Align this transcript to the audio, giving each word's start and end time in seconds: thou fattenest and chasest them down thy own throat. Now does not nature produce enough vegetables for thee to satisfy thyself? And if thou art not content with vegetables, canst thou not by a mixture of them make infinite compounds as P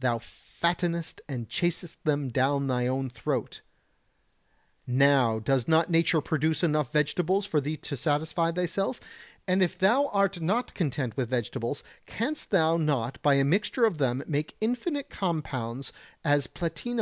thou 0.00 0.18
fattenest 0.18 1.22
and 1.26 1.48
chasest 1.48 1.96
them 2.04 2.28
down 2.28 2.66
thy 2.66 2.86
own 2.86 3.08
throat. 3.08 3.62
Now 4.86 5.38
does 5.38 5.66
not 5.66 5.88
nature 5.88 6.20
produce 6.20 6.62
enough 6.62 6.92
vegetables 6.92 7.46
for 7.46 7.62
thee 7.62 7.78
to 7.78 7.96
satisfy 7.96 8.52
thyself? 8.52 9.00
And 9.48 9.62
if 9.62 9.78
thou 9.78 10.08
art 10.12 10.38
not 10.42 10.74
content 10.74 11.16
with 11.16 11.30
vegetables, 11.30 11.82
canst 12.04 12.50
thou 12.50 12.76
not 12.76 13.22
by 13.22 13.34
a 13.36 13.42
mixture 13.44 13.86
of 13.86 13.96
them 13.96 14.22
make 14.26 14.54
infinite 14.60 15.08
compounds 15.08 15.94
as 16.26 16.46
P 16.46 17.00